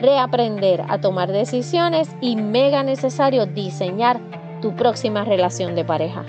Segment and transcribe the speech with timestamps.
[0.00, 4.20] reaprender a tomar decisiones y mega necesario diseñar
[4.60, 6.24] tu próxima relación de pareja.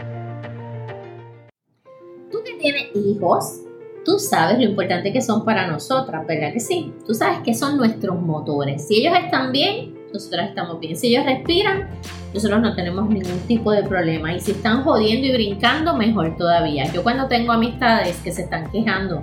[2.31, 3.61] Tú que tienes hijos,
[4.05, 6.93] tú sabes lo importante que son para nosotras, ¿verdad que sí?
[7.05, 8.87] Tú sabes que son nuestros motores.
[8.87, 10.95] Si ellos están bien, nosotras estamos bien.
[10.95, 11.89] Si ellos respiran,
[12.33, 14.33] nosotros no tenemos ningún tipo de problema.
[14.33, 16.91] Y si están jodiendo y brincando, mejor todavía.
[16.91, 19.21] Yo cuando tengo amistades que se están quejando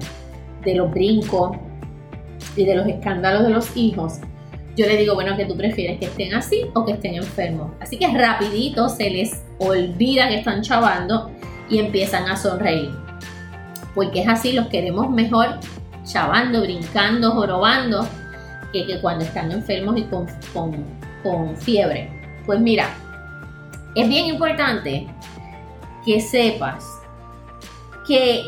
[0.64, 1.56] de los brincos
[2.56, 4.20] y de los escándalos de los hijos,
[4.76, 7.72] yo le digo, bueno, que tú prefieres que estén así o que estén enfermos.
[7.80, 11.30] Así que rapidito se les olvida que están chavando
[11.70, 12.90] y empiezan a sonreír.
[13.94, 15.58] Porque es así, los queremos mejor
[16.04, 18.06] chavando, brincando, jorobando,
[18.72, 20.84] que, que cuando están enfermos y con, con,
[21.22, 22.10] con fiebre.
[22.44, 22.90] Pues mira,
[23.94, 25.06] es bien importante
[26.04, 26.84] que sepas
[28.06, 28.42] que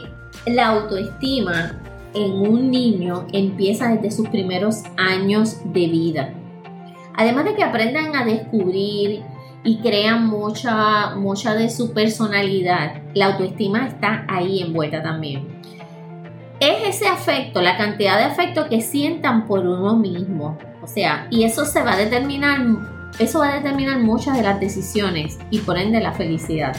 [0.47, 1.81] la autoestima
[2.15, 6.35] en un niño empieza desde sus primeros años de vida.
[7.17, 9.23] Además de que aprendan a descubrir
[9.65, 15.59] y crean mucha, mucha de su personalidad, la autoestima está ahí envuelta también.
[16.61, 20.59] Es ese afecto, la cantidad de afecto que sientan por uno mismo.
[20.83, 22.61] O sea, y eso se va a determinar,
[23.19, 26.77] eso va a determinar muchas de las decisiones y por ende la felicidad.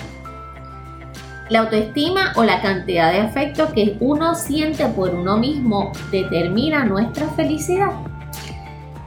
[1.50, 7.28] La autoestima o la cantidad de afecto que uno siente por uno mismo determina nuestra
[7.30, 7.92] felicidad.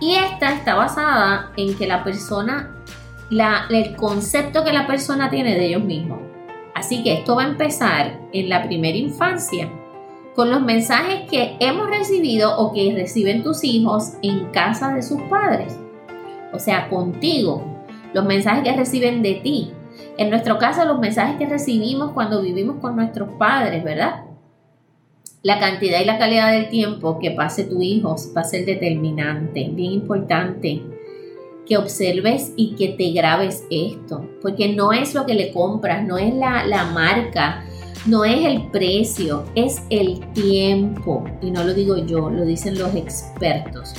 [0.01, 2.75] Y esta está basada en que la persona,
[3.31, 6.19] el concepto que la persona tiene de ellos mismos.
[6.75, 9.71] Así que esto va a empezar en la primera infancia
[10.35, 15.21] con los mensajes que hemos recibido o que reciben tus hijos en casa de sus
[15.23, 15.79] padres.
[16.53, 17.65] O sea, contigo.
[18.15, 19.73] Los mensajes que reciben de ti.
[20.19, 24.25] En nuestro caso, los mensajes que recibimos cuando vivimos con nuestros padres, ¿verdad?
[25.43, 29.71] La cantidad y la calidad del tiempo que pase tu hijo va a ser determinante,
[29.73, 30.83] bien importante
[31.67, 36.19] que observes y que te grabes esto, porque no es lo que le compras, no
[36.19, 37.65] es la, la marca,
[38.07, 41.25] no es el precio, es el tiempo.
[41.41, 43.95] Y no lo digo yo, lo dicen los expertos.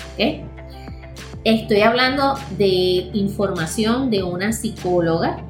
[1.43, 5.43] Estoy hablando de información de una psicóloga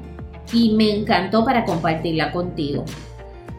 [0.52, 2.84] y me encantó para compartirla contigo.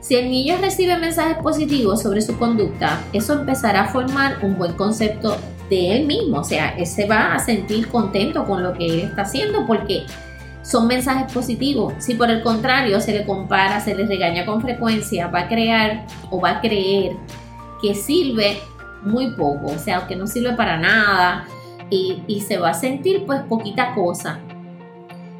[0.01, 4.73] Si el niño recibe mensajes positivos sobre su conducta, eso empezará a formar un buen
[4.73, 5.35] concepto
[5.69, 8.99] de él mismo, o sea, él se va a sentir contento con lo que él
[8.99, 10.05] está haciendo porque
[10.61, 11.95] son mensajes positivos.
[11.97, 16.05] Si por el contrario se le compara, se le regaña con frecuencia, va a crear
[16.29, 17.13] o va a creer
[17.81, 18.59] que sirve
[19.01, 21.45] muy poco, o sea, que no sirve para nada
[21.89, 24.39] y, y se va a sentir pues poquita cosa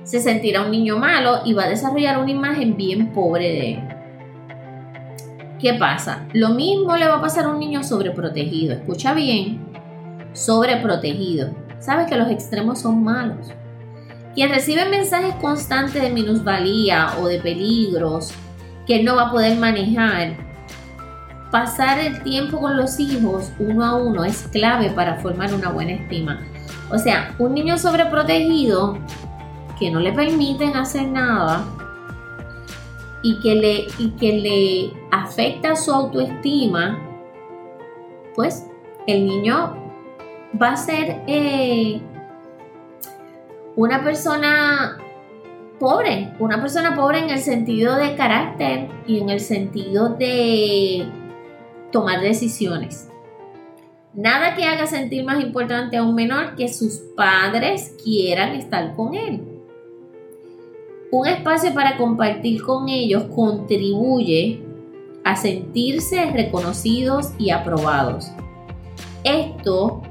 [0.06, 3.84] se sentirá un niño malo y va a desarrollar una imagen bien pobre de él.
[5.60, 6.28] ¿Qué pasa?
[6.32, 8.76] Lo mismo le va a pasar a un niño sobreprotegido.
[8.76, 9.66] Escucha bien,
[10.34, 11.50] sobreprotegido.
[11.80, 13.48] Sabes que los extremos son malos.
[14.36, 18.32] Quien recibe mensajes constantes de minusvalía o de peligros
[18.86, 20.38] que no va a poder manejar,
[21.52, 25.94] pasar el tiempo con los hijos uno a uno es clave para formar una buena
[25.94, 26.46] estima.
[26.92, 29.00] O sea, un niño sobreprotegido
[29.80, 31.66] que no le permiten hacer nada
[33.22, 37.00] y que le, y que le afecta su autoestima,
[38.36, 38.68] pues
[39.08, 39.76] el niño
[40.62, 42.02] va a ser eh,
[43.76, 44.98] una persona
[45.80, 51.06] pobre, una persona pobre en el sentido de carácter y en el sentido de
[51.92, 53.10] tomar decisiones.
[54.14, 59.14] Nada que haga sentir más importante a un menor que sus padres quieran estar con
[59.14, 59.55] él.
[61.12, 64.62] Un espacio para compartir con ellos contribuye
[65.24, 68.32] a sentirse reconocidos y aprobados.
[69.24, 70.02] Esto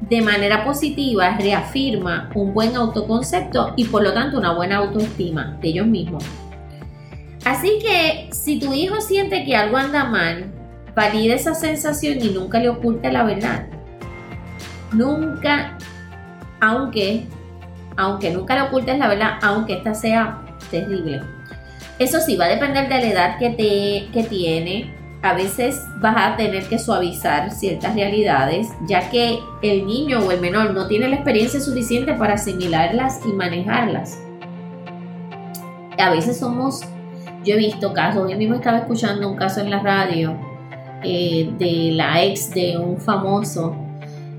[0.00, 5.68] de manera positiva reafirma un buen autoconcepto y por lo tanto una buena autoestima de
[5.68, 6.24] ellos mismos.
[7.44, 10.52] Así que si tu hijo siente que algo anda mal,
[10.94, 13.66] valide esa sensación y nunca le oculte la verdad.
[14.92, 15.76] Nunca,
[16.60, 17.26] aunque,
[17.98, 20.38] aunque nunca le ocultes la verdad, aunque esta sea
[20.70, 21.20] terrible.
[21.98, 26.14] Eso sí, va a depender de la edad que, te, que tiene, a veces vas
[26.16, 31.08] a tener que suavizar ciertas realidades, ya que el niño o el menor no tiene
[31.08, 34.16] la experiencia suficiente para asimilarlas y manejarlas.
[35.98, 36.82] A veces somos,
[37.44, 40.38] yo he visto casos, yo mismo estaba escuchando un caso en la radio
[41.02, 43.76] eh, de la ex de un famoso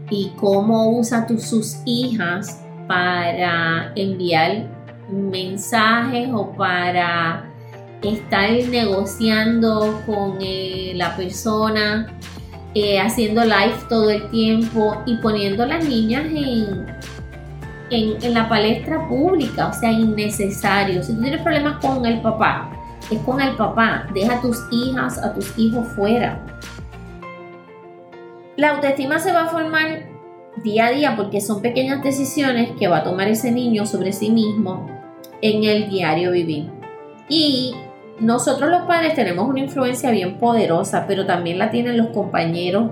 [0.09, 4.65] y cómo usa sus hijas para enviar
[5.11, 7.45] mensajes o para
[8.01, 12.07] estar negociando con eh, la persona,
[12.73, 16.87] eh, haciendo live todo el tiempo y poniendo a las niñas en,
[17.91, 21.03] en, la palestra pública, o sea, innecesario.
[21.03, 22.71] Si tú tienes problemas con el papá,
[23.11, 24.07] es con el papá.
[24.15, 26.43] Deja a tus hijas, a tus hijos fuera.
[28.57, 30.08] La autoestima se va a formar
[30.63, 34.29] día a día porque son pequeñas decisiones que va a tomar ese niño sobre sí
[34.29, 34.87] mismo
[35.41, 36.69] en el diario vivir.
[37.27, 37.73] Y
[38.19, 42.91] nosotros los padres tenemos una influencia bien poderosa, pero también la tienen los compañeros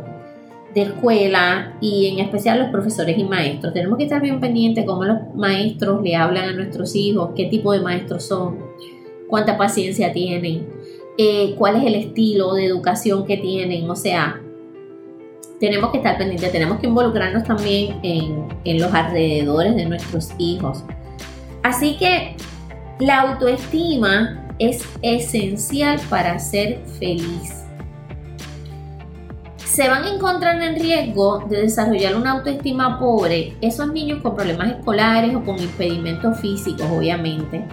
[0.73, 3.73] de escuela y en especial los profesores y maestros.
[3.73, 7.73] Tenemos que estar bien pendientes cómo los maestros le hablan a nuestros hijos, qué tipo
[7.73, 8.59] de maestros son,
[9.27, 10.67] cuánta paciencia tienen,
[11.17, 13.89] eh, cuál es el estilo de educación que tienen.
[13.89, 14.41] O sea,
[15.59, 20.83] tenemos que estar pendientes, tenemos que involucrarnos también en, en los alrededores de nuestros hijos.
[21.63, 22.35] Así que
[22.99, 27.63] la autoestima es esencial para ser feliz.
[29.57, 34.69] Se van a encontrar en riesgo de desarrollar una autoestima pobre esos niños con problemas
[34.69, 37.63] escolares o con impedimentos físicos, obviamente.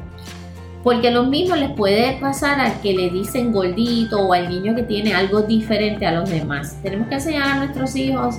[0.84, 4.82] Porque lo mismo les puede pasar al que le dicen gordito o al niño que
[4.82, 6.78] tiene algo diferente a los demás.
[6.82, 8.36] Tenemos que enseñar a nuestros hijos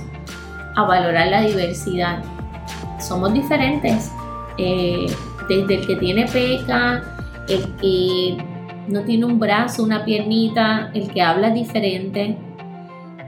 [0.76, 2.22] a valorar la diversidad.
[3.00, 4.12] Somos diferentes.
[4.58, 5.06] Eh,
[5.48, 7.02] desde el que tiene peca,
[7.48, 8.36] el que
[8.88, 12.36] no tiene un brazo, una piernita, el que habla diferente.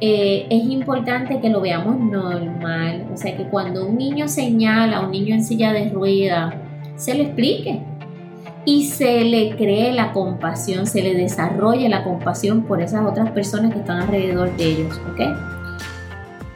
[0.01, 3.09] Eh, es importante que lo veamos normal.
[3.13, 6.55] O sea, que cuando un niño señala a un niño en silla de rueda,
[6.97, 7.83] se le explique
[8.65, 13.73] y se le cree la compasión, se le desarrolle la compasión por esas otras personas
[13.73, 15.01] que están alrededor de ellos.
[15.13, 15.21] ¿ok?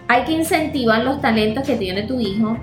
[0.08, 2.58] Hay que incentivar los talentos que tiene tu hijo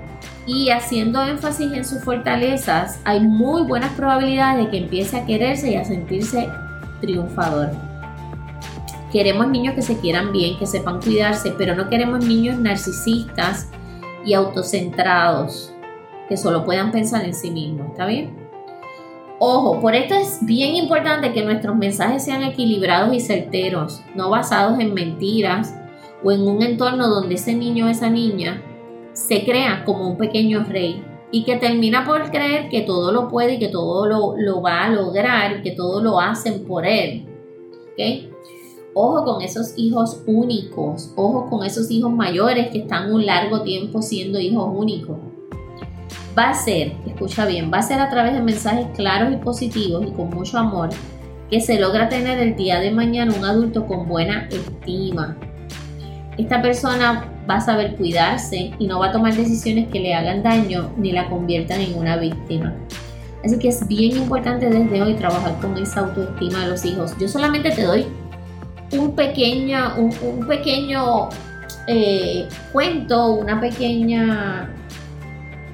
[0.46, 5.72] y haciendo énfasis en sus fortalezas, hay muy buenas probabilidades de que empiece a quererse
[5.72, 6.48] y a sentirse
[7.00, 7.70] triunfador.
[9.12, 13.68] Queremos niños que se quieran bien, que sepan cuidarse, pero no queremos niños narcisistas
[14.24, 15.72] y autocentrados,
[16.28, 18.39] que solo puedan pensar en sí mismos, ¿está bien?
[19.42, 24.78] Ojo, por esto es bien importante que nuestros mensajes sean equilibrados y certeros, no basados
[24.78, 25.74] en mentiras
[26.22, 28.62] o en un entorno donde ese niño o esa niña
[29.14, 33.54] se crea como un pequeño rey y que termina por creer que todo lo puede
[33.54, 37.24] y que todo lo, va a lograr y que todo lo hacen por él.
[38.92, 44.02] Ojo con esos hijos únicos, ojo con esos hijos mayores que están un largo tiempo
[44.02, 45.16] siendo hijos únicos.
[46.38, 50.06] Va a ser, escucha bien, va a ser a través de mensajes claros y positivos
[50.06, 50.90] y con mucho amor
[51.50, 55.36] que se logra tener el día de mañana un adulto con buena estima.
[56.38, 60.42] Esta persona va a saber cuidarse y no va a tomar decisiones que le hagan
[60.44, 62.74] daño ni la conviertan en una víctima.
[63.44, 67.16] Así que es bien importante desde hoy trabajar con esa autoestima de los hijos.
[67.18, 68.06] Yo solamente te doy
[68.92, 71.28] un pequeño, un, pequeño
[71.88, 74.68] eh, cuento, una pequeña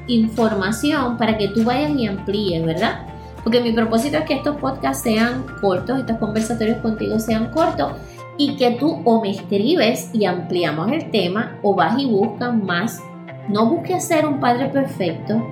[0.08, 3.06] información para que tú vayas y amplíes, ¿verdad?
[3.42, 7.92] Porque mi propósito es que estos podcasts sean cortos, estos conversatorios contigo sean cortos
[8.38, 13.00] y que tú o me escribes y ampliamos el tema o vas y buscas más.
[13.48, 15.46] No busques ser un padre perfecto.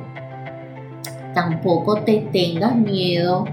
[1.34, 3.44] Tampoco te tengas miedo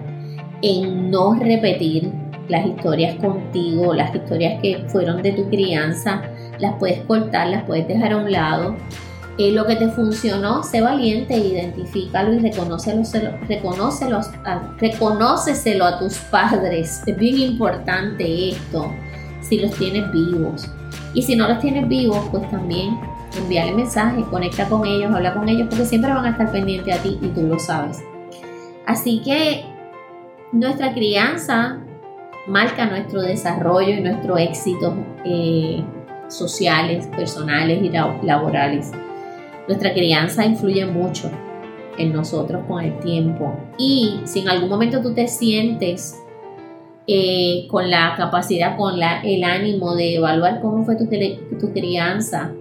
[0.62, 2.12] en no repetir
[2.48, 6.24] las historias contigo, las historias que fueron de tu crianza.
[6.60, 8.76] Las puedes cortar, las puedes dejar a un lado.
[9.38, 13.02] Eh, lo que te funcionó, sé valiente, identifícalo y reconócelo,
[13.48, 14.20] reconócelo,
[14.78, 17.02] reconóceselo a tus padres.
[17.06, 18.92] Es bien importante esto
[19.42, 20.68] si los tienes vivos.
[21.14, 23.00] Y si no los tienes vivos, pues también
[23.38, 27.02] envíale mensaje, conecta con ellos, habla con ellos, porque siempre van a estar pendientes a
[27.02, 28.00] ti y tú lo sabes.
[28.86, 29.64] Así que
[30.52, 31.80] nuestra crianza
[32.48, 35.84] marca nuestro desarrollo y nuestro éxito eh,
[36.28, 37.90] sociales, personales y
[38.26, 38.92] laborales.
[39.68, 41.30] Nuestra crianza influye mucho
[41.98, 43.56] en nosotros con el tiempo.
[43.78, 46.18] Y si en algún momento tú te sientes
[47.08, 52.52] eh, con la capacidad, con la, el ánimo de evaluar cómo fue tu, tu crianza,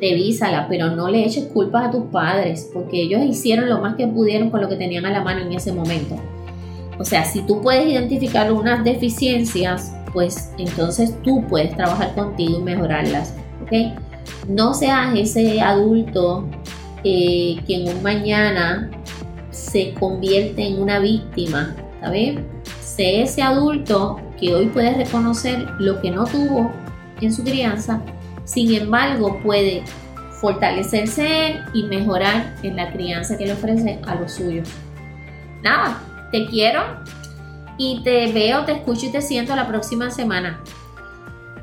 [0.00, 4.06] revísala, pero no le eches culpas a tus padres, porque ellos hicieron lo más que
[4.06, 6.16] pudieron con lo que tenían a la mano en ese momento.
[6.98, 12.62] O sea, si tú puedes identificar unas deficiencias, pues entonces tú puedes trabajar contigo y
[12.62, 13.34] mejorarlas.
[13.62, 13.98] ¿ok?
[14.48, 16.48] No seas ese adulto
[17.04, 18.90] eh, que en un mañana
[19.50, 22.38] se convierte en una víctima, ¿sabes?
[22.80, 26.70] Sé ese adulto que hoy puede reconocer lo que no tuvo
[27.20, 28.02] en su crianza,
[28.44, 29.82] sin embargo puede
[30.40, 34.68] fortalecerse y mejorar en la crianza que le ofrece a los suyos.
[35.62, 36.82] Nada, te quiero
[37.78, 40.60] y te veo, te escucho y te siento la próxima semana.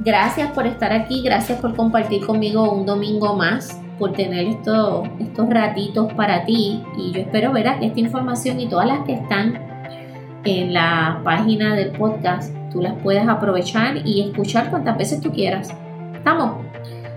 [0.03, 5.49] Gracias por estar aquí, gracias por compartir conmigo un domingo más, por tener estos, estos
[5.49, 9.61] ratitos para ti y yo espero ver que esta información y todas las que están
[10.43, 15.73] en la página del podcast tú las puedas aprovechar y escuchar cuantas veces tú quieras.
[16.13, 16.65] ¿Estamos?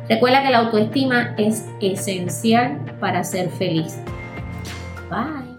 [0.08, 4.00] Recuerda que la autoestima es esencial para ser feliz.
[5.10, 5.56] Bye.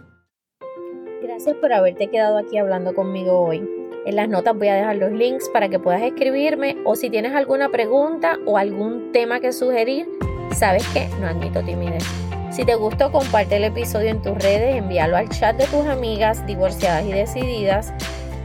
[1.22, 3.77] Gracias por haberte quedado aquí hablando conmigo hoy.
[4.08, 7.36] En las notas voy a dejar los links para que puedas escribirme o si tienes
[7.36, 10.08] alguna pregunta o algún tema que sugerir,
[10.56, 12.06] sabes que no admito timidez.
[12.50, 16.46] Si te gustó, comparte el episodio en tus redes, envíalo al chat de tus amigas
[16.48, 17.94] divorciadas y decididas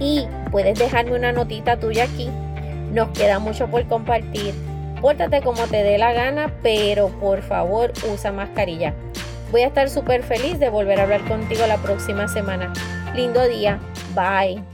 [0.00, 2.28] y puedes dejarme una notita tuya aquí.
[2.90, 4.54] Nos queda mucho por compartir.
[5.00, 8.95] Pórtate como te dé la gana, pero por favor usa mascarilla.
[9.52, 12.73] Voy a estar súper feliz de volver a hablar contigo la próxima semana.
[13.14, 13.78] Lindo día.
[14.16, 14.72] Bye.